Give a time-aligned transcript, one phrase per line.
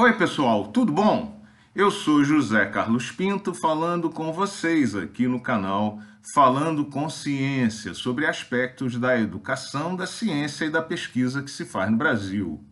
[0.00, 1.44] Oi, pessoal, tudo bom?
[1.74, 5.98] Eu sou José Carlos Pinto falando com vocês aqui no canal
[6.32, 11.90] Falando com Ciência sobre aspectos da educação, da ciência e da pesquisa que se faz
[11.90, 12.64] no Brasil.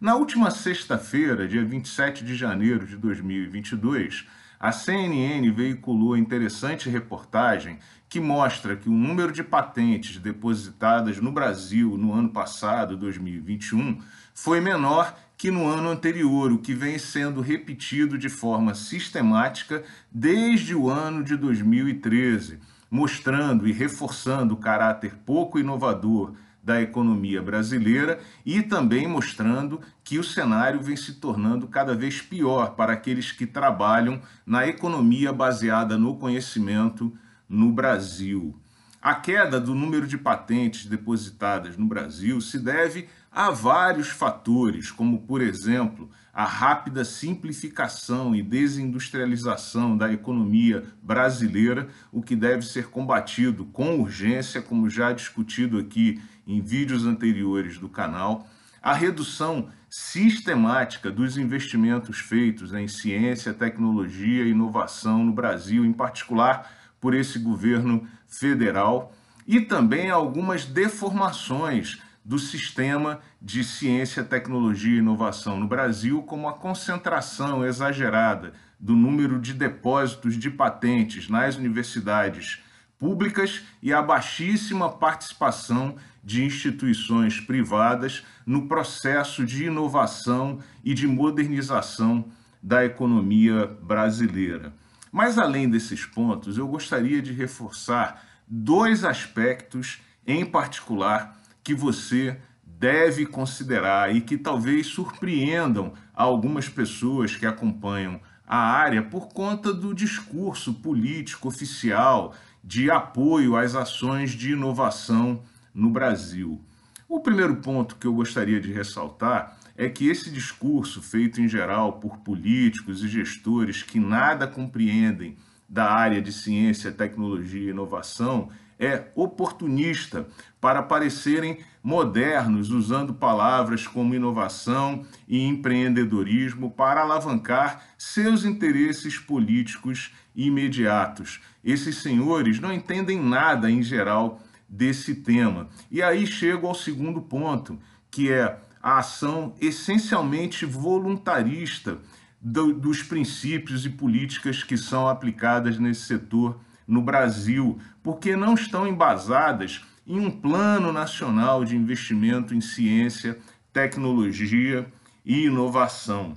[0.00, 4.26] Na última sexta-feira, dia 27 de janeiro de 2022,
[4.58, 7.78] a CNN veiculou interessante reportagem
[8.08, 14.02] que mostra que o número de patentes depositadas no Brasil no ano passado, 2021,
[14.34, 19.82] foi menor que no ano anterior, o que vem sendo repetido de forma sistemática
[20.12, 22.58] desde o ano de 2013,
[22.90, 30.22] mostrando e reforçando o caráter pouco inovador da economia brasileira e também mostrando que o
[30.22, 36.16] cenário vem se tornando cada vez pior para aqueles que trabalham na economia baseada no
[36.16, 37.16] conhecimento
[37.48, 38.59] no Brasil.
[39.02, 45.22] A queda do número de patentes depositadas no Brasil se deve a vários fatores, como,
[45.22, 53.64] por exemplo, a rápida simplificação e desindustrialização da economia brasileira, o que deve ser combatido
[53.64, 58.46] com urgência, como já discutido aqui em vídeos anteriores do canal,
[58.82, 66.79] a redução sistemática dos investimentos feitos em ciência, tecnologia e inovação no Brasil, em particular
[67.00, 69.12] por esse governo federal
[69.46, 76.52] e também algumas deformações do sistema de ciência, tecnologia e inovação no Brasil, como a
[76.52, 82.62] concentração exagerada do número de depósitos de patentes nas universidades
[82.98, 92.26] públicas e a baixíssima participação de instituições privadas no processo de inovação e de modernização
[92.62, 94.72] da economia brasileira.
[95.10, 103.26] Mas além desses pontos, eu gostaria de reforçar dois aspectos em particular que você deve
[103.26, 110.74] considerar e que talvez surpreendam algumas pessoas que acompanham a área por conta do discurso
[110.74, 115.42] político oficial de apoio às ações de inovação
[115.74, 116.60] no Brasil.
[117.08, 121.94] O primeiro ponto que eu gostaria de ressaltar é que esse discurso, feito em geral
[121.94, 129.06] por políticos e gestores que nada compreendem da área de ciência, tecnologia e inovação, é
[129.14, 130.28] oportunista
[130.60, 141.40] para parecerem modernos, usando palavras como inovação e empreendedorismo para alavancar seus interesses políticos imediatos.
[141.64, 145.70] Esses senhores não entendem nada em geral desse tema.
[145.90, 147.78] E aí chego ao segundo ponto,
[148.10, 151.98] que é a ação essencialmente voluntarista
[152.40, 158.86] do, dos princípios e políticas que são aplicadas nesse setor no Brasil, porque não estão
[158.86, 163.38] embasadas em um plano nacional de investimento em ciência,
[163.72, 164.90] tecnologia
[165.24, 166.36] e inovação.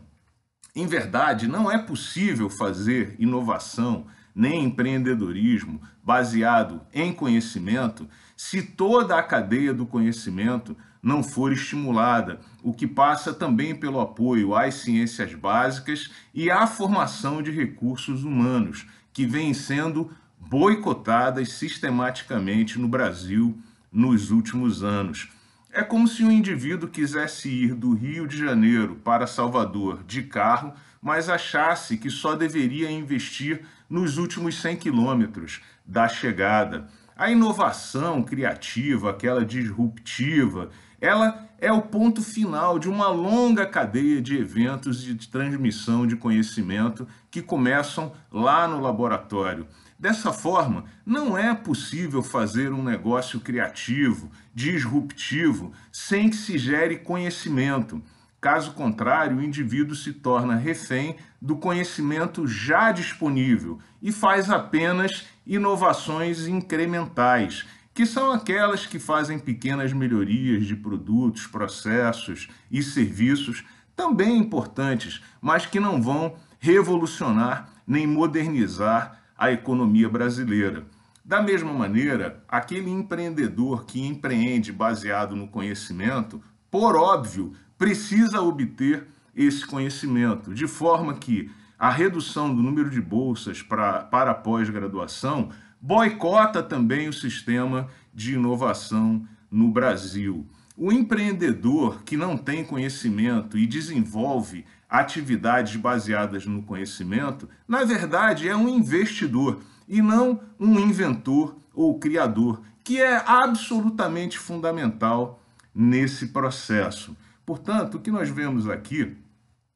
[0.75, 4.05] Em verdade, não é possível fazer inovação
[4.35, 12.73] nem empreendedorismo baseado em conhecimento se toda a cadeia do conhecimento não for estimulada, o
[12.73, 19.25] que passa também pelo apoio às ciências básicas e à formação de recursos humanos, que
[19.25, 20.09] vêm sendo
[20.39, 23.57] boicotadas sistematicamente no Brasil
[23.91, 25.29] nos últimos anos.
[25.71, 30.73] É como se um indivíduo quisesse ir do Rio de Janeiro para Salvador de carro,
[31.01, 36.87] mas achasse que só deveria investir nos últimos 100 quilômetros da chegada.
[37.15, 40.69] A inovação criativa, aquela disruptiva,
[40.99, 47.07] ela é o ponto final de uma longa cadeia de eventos de transmissão de conhecimento
[47.29, 49.67] que começam lá no laboratório.
[49.99, 58.01] Dessa forma, não é possível fazer um negócio criativo, disruptivo, sem que se gere conhecimento.
[58.43, 66.45] Caso contrário, o indivíduo se torna refém do conhecimento já disponível e faz apenas inovações
[66.45, 73.63] incrementais que são aquelas que fazem pequenas melhorias de produtos, processos e serviços,
[73.95, 80.83] também importantes, mas que não vão revolucionar nem modernizar a economia brasileira.
[81.23, 87.53] Da mesma maneira, aquele empreendedor que empreende baseado no conhecimento, por óbvio,
[87.83, 94.33] precisa obter esse conhecimento, de forma que a redução do número de bolsas pra, para
[94.33, 95.49] pós-graduação
[95.81, 100.47] boicota também o sistema de inovação no Brasil.
[100.77, 108.55] O empreendedor que não tem conhecimento e desenvolve atividades baseadas no conhecimento, na verdade é
[108.55, 109.59] um investidor
[109.89, 115.43] e não um inventor ou criador, que é absolutamente fundamental
[115.75, 117.13] nesse processo.
[117.45, 119.17] Portanto, o que nós vemos aqui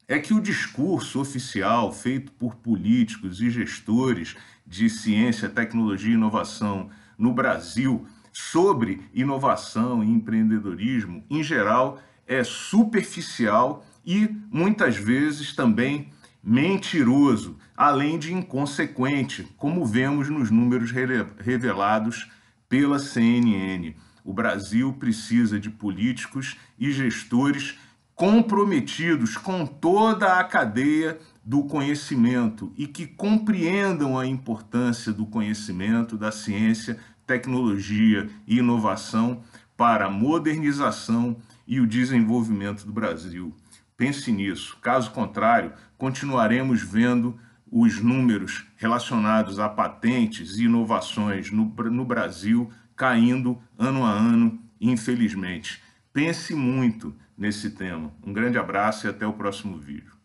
[0.07, 4.35] é que o discurso oficial feito por políticos e gestores
[4.65, 13.85] de ciência, tecnologia e inovação no Brasil sobre inovação e empreendedorismo, em geral, é superficial
[14.05, 16.09] e muitas vezes também
[16.41, 22.29] mentiroso, além de inconsequente, como vemos nos números revelados
[22.69, 23.93] pela CNN.
[24.27, 27.79] O Brasil precisa de políticos e gestores
[28.13, 36.29] comprometidos com toda a cadeia do conhecimento e que compreendam a importância do conhecimento, da
[36.29, 39.44] ciência, tecnologia e inovação
[39.77, 43.56] para a modernização e o desenvolvimento do Brasil.
[43.95, 44.77] Pense nisso.
[44.81, 47.39] Caso contrário, continuaremos vendo
[47.71, 55.81] os números relacionados a patentes e inovações no, no Brasil caindo ano a ano, infelizmente.
[56.11, 58.11] Pense muito nesse tema.
[58.25, 60.16] Um grande abraço e até o próximo vídeo.